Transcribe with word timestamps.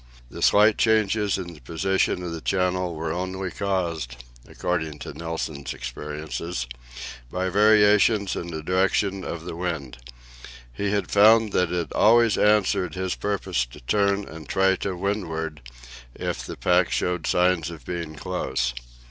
The 0.31 0.41
slight 0.41 0.79
changes 0.79 1.37
in 1.37 1.53
the 1.53 1.59
position 1.61 2.23
of 2.23 2.31
the 2.31 2.41
channel 2.41 2.95
were 2.95 3.13
only 3.13 3.51
caused, 3.51 4.15
according 4.47 4.97
to 4.97 5.13
Nilsen's 5.13 5.75
experiences, 5.75 6.65
by 7.29 7.49
variations 7.49 8.35
in 8.35 8.47
the 8.47 8.63
direction 8.63 9.23
of 9.23 9.45
the 9.45 9.55
wind. 9.55 9.99
He 10.73 10.89
had 10.89 11.11
found 11.11 11.51
that 11.53 11.71
it 11.71 11.93
always 11.93 12.35
answered 12.35 12.95
his 12.95 13.13
purpose 13.13 13.63
to 13.67 13.79
turn 13.81 14.27
and 14.27 14.49
try 14.49 14.75
to 14.77 14.97
windward, 14.97 15.61
if 16.15 16.47
the 16.47 16.57
pack 16.57 16.91
showed 16.91 17.27
signs 17.27 17.69
of 17.69 17.85
being 17.85 18.15
close. 18.15 18.73